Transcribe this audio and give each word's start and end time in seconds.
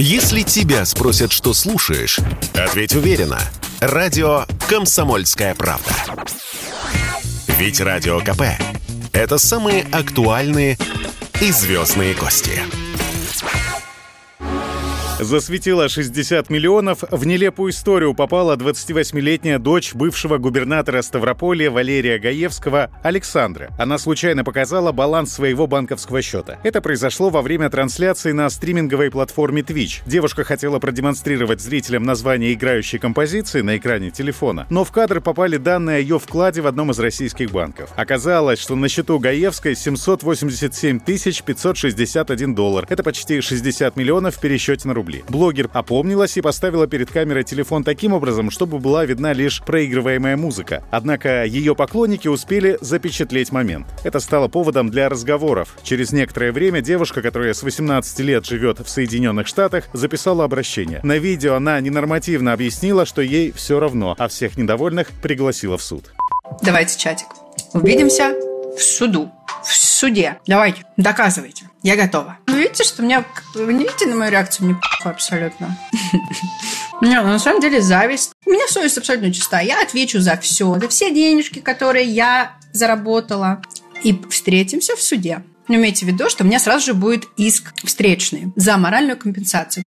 Если 0.00 0.42
тебя 0.42 0.84
спросят, 0.84 1.32
что 1.32 1.52
слушаешь, 1.52 2.20
ответь 2.54 2.94
уверенно. 2.94 3.40
Радио 3.80 4.44
«Комсомольская 4.68 5.56
правда». 5.56 5.90
Ведь 7.58 7.80
Радио 7.80 8.20
КП– 8.20 8.42
это 9.12 9.38
самые 9.38 9.82
актуальные 9.90 10.78
и 11.40 11.50
звездные 11.50 12.14
гости. 12.14 12.62
Засветила 15.20 15.88
60 15.88 16.48
миллионов. 16.48 17.02
В 17.10 17.26
нелепую 17.26 17.72
историю 17.72 18.14
попала 18.14 18.54
28-летняя 18.54 19.58
дочь 19.58 19.92
бывшего 19.92 20.38
губернатора 20.38 21.02
Ставрополя 21.02 21.72
Валерия 21.72 22.20
Гаевского 22.20 22.92
Александра. 23.02 23.70
Она 23.80 23.98
случайно 23.98 24.44
показала 24.44 24.92
баланс 24.92 25.32
своего 25.32 25.66
банковского 25.66 26.22
счета. 26.22 26.60
Это 26.62 26.80
произошло 26.80 27.30
во 27.30 27.42
время 27.42 27.68
трансляции 27.68 28.30
на 28.30 28.48
стриминговой 28.48 29.10
платформе 29.10 29.62
Twitch. 29.62 30.02
Девушка 30.06 30.44
хотела 30.44 30.78
продемонстрировать 30.78 31.60
зрителям 31.60 32.04
название 32.04 32.52
играющей 32.52 33.00
композиции 33.00 33.62
на 33.62 33.76
экране 33.76 34.12
телефона, 34.12 34.68
но 34.70 34.84
в 34.84 34.92
кадр 34.92 35.20
попали 35.20 35.56
данные 35.56 35.96
о 35.96 36.00
ее 36.00 36.20
вкладе 36.20 36.60
в 36.60 36.68
одном 36.68 36.92
из 36.92 37.00
российских 37.00 37.50
банков. 37.50 37.90
Оказалось, 37.96 38.60
что 38.60 38.76
на 38.76 38.88
счету 38.88 39.18
Гаевской 39.18 39.74
787 39.74 41.00
561 41.00 42.54
доллар. 42.54 42.86
Это 42.88 43.02
почти 43.02 43.40
60 43.40 43.96
миллионов 43.96 44.36
в 44.36 44.40
пересчете 44.40 44.86
на 44.86 44.94
рубли 44.94 45.07
рублей. 45.08 45.24
Блогер 45.28 45.70
опомнилась 45.72 46.36
и 46.36 46.40
поставила 46.40 46.86
перед 46.86 47.10
камерой 47.10 47.44
телефон 47.44 47.82
таким 47.84 48.12
образом, 48.12 48.50
чтобы 48.50 48.78
была 48.78 49.04
видна 49.04 49.32
лишь 49.32 49.62
проигрываемая 49.62 50.36
музыка. 50.36 50.84
Однако 50.90 51.44
ее 51.44 51.74
поклонники 51.74 52.28
успели 52.28 52.78
запечатлеть 52.80 53.52
момент. 53.52 53.86
Это 54.04 54.20
стало 54.20 54.48
поводом 54.48 54.90
для 54.90 55.08
разговоров. 55.08 55.76
Через 55.82 56.12
некоторое 56.12 56.52
время 56.52 56.80
девушка, 56.80 57.22
которая 57.22 57.54
с 57.54 57.62
18 57.62 58.18
лет 58.20 58.44
живет 58.46 58.80
в 58.80 58.88
Соединенных 58.88 59.46
Штатах, 59.46 59.84
записала 59.92 60.44
обращение. 60.44 61.00
На 61.02 61.16
видео 61.18 61.54
она 61.54 61.80
ненормативно 61.80 62.52
объяснила, 62.52 63.06
что 63.06 63.22
ей 63.22 63.52
все 63.52 63.80
равно, 63.80 64.14
а 64.18 64.28
всех 64.28 64.56
недовольных 64.56 65.08
пригласила 65.22 65.78
в 65.78 65.82
суд. 65.82 66.12
Давайте 66.62 66.98
чатик. 66.98 67.28
Увидимся 67.72 68.34
в 68.76 68.82
суду. 68.82 69.30
В 69.64 69.74
суде. 69.74 70.38
Давайте, 70.46 70.84
доказывайте. 70.96 71.64
Я 71.82 71.96
готова. 71.96 72.38
Вы 72.58 72.64
видите, 72.64 72.82
что 72.82 73.04
мне... 73.04 73.24
Вы 73.54 73.72
не 73.72 73.84
видите 73.84 74.06
на 74.06 74.16
мою 74.16 74.32
реакцию? 74.32 74.66
Мне 74.66 74.80
абсолютно. 75.04 75.78
Не, 77.00 77.20
ну, 77.20 77.28
на 77.28 77.38
самом 77.38 77.60
деле 77.60 77.80
зависть. 77.80 78.32
У 78.44 78.50
меня 78.50 78.66
совесть 78.66 78.98
абсолютно 78.98 79.32
чиста. 79.32 79.60
Я 79.60 79.80
отвечу 79.80 80.18
за 80.18 80.36
все. 80.38 80.76
За 80.80 80.88
все 80.88 81.14
денежки, 81.14 81.60
которые 81.60 82.06
я 82.06 82.56
заработала. 82.72 83.62
И 84.02 84.20
встретимся 84.28 84.96
в 84.96 85.00
суде. 85.00 85.44
Но 85.68 85.76
имейте 85.76 86.04
в 86.04 86.08
виду, 86.08 86.28
что 86.28 86.42
у 86.42 86.48
меня 86.48 86.58
сразу 86.58 86.86
же 86.86 86.94
будет 86.94 87.26
иск 87.36 87.72
встречный 87.84 88.52
за 88.56 88.76
моральную 88.76 89.16
компенсацию. 89.16 89.84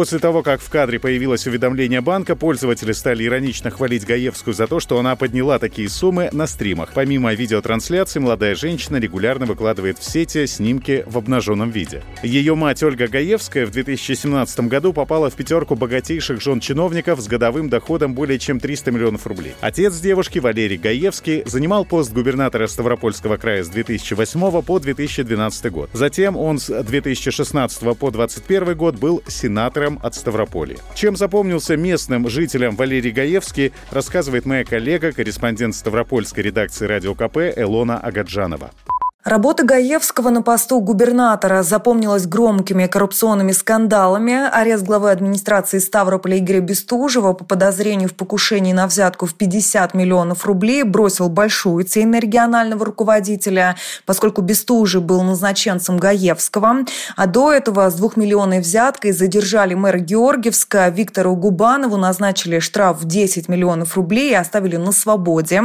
После 0.00 0.18
того, 0.18 0.42
как 0.42 0.62
в 0.62 0.70
кадре 0.70 0.98
появилось 0.98 1.46
уведомление 1.46 2.00
банка, 2.00 2.34
пользователи 2.34 2.92
стали 2.92 3.26
иронично 3.26 3.70
хвалить 3.70 4.06
Гаевскую 4.06 4.54
за 4.54 4.66
то, 4.66 4.80
что 4.80 4.98
она 4.98 5.14
подняла 5.14 5.58
такие 5.58 5.90
суммы 5.90 6.30
на 6.32 6.46
стримах. 6.46 6.92
Помимо 6.94 7.34
видеотрансляции, 7.34 8.18
молодая 8.18 8.54
женщина 8.54 8.96
регулярно 8.96 9.44
выкладывает 9.44 9.98
в 9.98 10.10
сети 10.10 10.46
снимки 10.46 11.04
в 11.06 11.18
обнаженном 11.18 11.68
виде. 11.68 12.02
Ее 12.22 12.54
мать 12.54 12.82
Ольга 12.82 13.08
Гаевская 13.08 13.66
в 13.66 13.72
2017 13.72 14.60
году 14.68 14.94
попала 14.94 15.28
в 15.28 15.34
пятерку 15.34 15.74
богатейших 15.74 16.40
жен 16.40 16.60
чиновников 16.60 17.20
с 17.20 17.26
годовым 17.26 17.68
доходом 17.68 18.14
более 18.14 18.38
чем 18.38 18.58
300 18.58 18.92
миллионов 18.92 19.26
рублей. 19.26 19.52
Отец 19.60 19.98
девушки, 19.98 20.38
Валерий 20.38 20.78
Гаевский, 20.78 21.42
занимал 21.44 21.84
пост 21.84 22.12
губернатора 22.12 22.68
Ставропольского 22.68 23.36
края 23.36 23.64
с 23.64 23.68
2008 23.68 24.62
по 24.62 24.78
2012 24.78 25.72
год. 25.72 25.90
Затем 25.92 26.38
он 26.38 26.58
с 26.58 26.82
2016 26.82 27.80
по 27.98 28.10
2021 28.10 28.76
год 28.76 28.96
был 28.96 29.22
сенатором 29.28 29.59
сенатором 29.60 29.98
от 30.02 30.14
Ставрополя. 30.14 30.76
Чем 30.94 31.16
запомнился 31.16 31.76
местным 31.76 32.28
жителям 32.30 32.76
Валерий 32.76 33.10
Гаевский, 33.10 33.72
рассказывает 33.90 34.46
моя 34.46 34.64
коллега, 34.64 35.12
корреспондент 35.12 35.74
Ставропольской 35.74 36.44
редакции 36.44 36.86
«Радио 36.86 37.14
КП» 37.14 37.36
Элона 37.56 37.98
Агаджанова. 37.98 38.70
Работа 39.24 39.64
Гаевского 39.64 40.30
на 40.30 40.40
посту 40.40 40.80
губернатора 40.80 41.62
запомнилась 41.62 42.26
громкими 42.26 42.86
коррупционными 42.86 43.52
скандалами. 43.52 44.48
Арест 44.50 44.82
главы 44.82 45.10
администрации 45.10 45.78
Ставрополя 45.78 46.38
Игоря 46.38 46.60
Бестужева 46.60 47.34
по 47.34 47.44
подозрению 47.44 48.08
в 48.08 48.14
покушении 48.14 48.72
на 48.72 48.86
взятку 48.86 49.26
в 49.26 49.34
50 49.34 49.92
миллионов 49.92 50.46
рублей 50.46 50.84
бросил 50.84 51.28
большую 51.28 51.84
на 51.84 52.18
регионального 52.18 52.86
руководителя, 52.86 53.76
поскольку 54.06 54.40
Бестужев 54.40 55.02
был 55.02 55.22
назначенцем 55.22 55.98
Гаевского. 55.98 56.86
А 57.14 57.26
до 57.26 57.52
этого 57.52 57.90
с 57.90 57.94
двухмиллионной 57.96 58.60
взяткой 58.60 59.12
задержали 59.12 59.74
мэра 59.74 59.98
Георгиевска 59.98 60.88
Виктору 60.88 61.36
Губанову, 61.36 61.98
назначили 61.98 62.58
штраф 62.58 63.02
в 63.02 63.04
10 63.04 63.50
миллионов 63.50 63.96
рублей 63.96 64.30
и 64.30 64.34
оставили 64.34 64.76
на 64.76 64.92
свободе. 64.92 65.62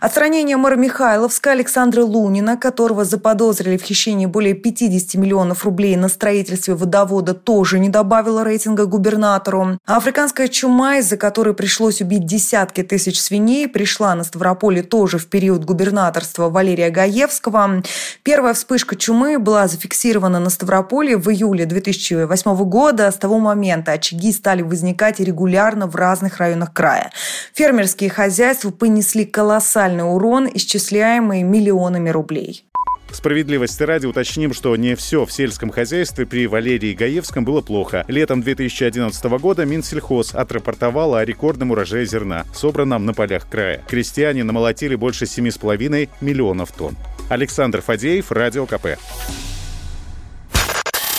Отстранение 0.00 0.56
мэра 0.56 0.76
Михайловска 0.76 1.50
Александра 1.50 2.04
Лунина, 2.04 2.56
который 2.56 2.91
которого 2.92 3.04
заподозрили 3.04 3.76
в 3.78 3.82
хищении 3.82 4.26
более 4.26 4.54
50 4.54 5.14
миллионов 5.14 5.64
рублей 5.64 5.96
на 5.96 6.08
строительстве 6.08 6.74
водовода, 6.74 7.32
тоже 7.32 7.78
не 7.78 7.88
добавила 7.88 8.44
рейтинга 8.44 8.84
губернатору. 8.84 9.78
Африканская 9.86 10.48
чума, 10.48 10.98
из-за 10.98 11.16
которой 11.16 11.54
пришлось 11.54 12.02
убить 12.02 12.26
десятки 12.26 12.82
тысяч 12.82 13.18
свиней, 13.18 13.66
пришла 13.66 14.14
на 14.14 14.24
Ставрополе 14.24 14.82
тоже 14.82 15.16
в 15.16 15.26
период 15.26 15.64
губернаторства 15.64 16.50
Валерия 16.50 16.90
Гаевского. 16.90 17.82
Первая 18.22 18.52
вспышка 18.52 18.94
чумы 18.94 19.38
была 19.38 19.68
зафиксирована 19.68 20.38
на 20.38 20.50
Ставрополе 20.50 21.16
в 21.16 21.30
июле 21.30 21.64
2008 21.64 22.56
года. 22.64 23.10
С 23.10 23.14
того 23.14 23.38
момента 23.38 23.92
очаги 23.92 24.32
стали 24.32 24.60
возникать 24.60 25.18
регулярно 25.18 25.86
в 25.86 25.96
разных 25.96 26.36
районах 26.38 26.74
края. 26.74 27.10
Фермерские 27.54 28.10
хозяйства 28.10 28.70
понесли 28.70 29.24
колоссальный 29.24 30.04
урон, 30.04 30.46
исчисляемый 30.52 31.42
миллионами 31.42 32.10
рублей. 32.10 32.66
Справедливости 33.10 33.82
ради 33.82 34.06
уточним, 34.06 34.54
что 34.54 34.74
не 34.76 34.94
все 34.94 35.24
в 35.26 35.32
сельском 35.32 35.70
хозяйстве 35.70 36.26
при 36.26 36.46
Валерии 36.46 36.94
Гаевском 36.94 37.44
было 37.44 37.60
плохо. 37.60 38.04
Летом 38.08 38.42
2011 38.42 39.24
года 39.40 39.64
Минсельхоз 39.64 40.34
отрапортовал 40.34 41.14
о 41.14 41.24
рекордном 41.24 41.72
урожае 41.72 42.06
зерна, 42.06 42.46
собранном 42.54 43.04
на 43.04 43.14
полях 43.14 43.48
края. 43.48 43.82
Крестьяне 43.88 44.44
намолотили 44.44 44.94
больше 44.94 45.26
7,5 45.26 46.08
миллионов 46.20 46.72
тонн. 46.72 46.96
Александр 47.28 47.82
Фадеев, 47.82 48.32
Радио 48.32 48.66
КП. 48.66 48.98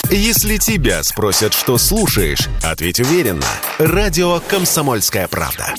Если 0.09 0.57
тебя 0.57 1.01
спросят, 1.01 1.53
что 1.53 1.77
слушаешь, 1.77 2.47
ответь 2.61 2.99
уверенно. 2.99 3.47
Радио 3.79 4.39
«Комсомольская 4.47 5.27
правда». 5.27 5.73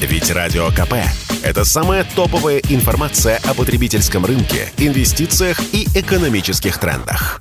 Ведь 0.00 0.30
Радио 0.30 0.68
КП– 0.68 0.94
это 1.42 1.64
самая 1.64 2.04
топовая 2.14 2.60
информация 2.68 3.40
о 3.44 3.54
потребительском 3.54 4.24
рынке, 4.26 4.72
инвестициях 4.78 5.60
и 5.72 5.86
экономических 5.94 6.78
трендах. 6.78 7.40